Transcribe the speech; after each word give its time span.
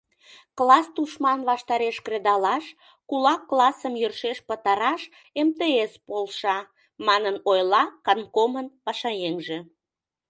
—Класс 0.57 0.87
тушман 0.95 1.39
ваштареш 1.49 1.97
кредалаш, 2.05 2.65
кулак 3.09 3.41
классым 3.49 3.93
йӧршеш 4.01 4.37
пытараш 4.47 5.01
МТС 5.47 5.91
полша,— 6.07 6.57
манын 7.07 7.35
ойла 7.51 7.83
канткомын 8.05 8.65
пашаеҥже. 8.85 9.59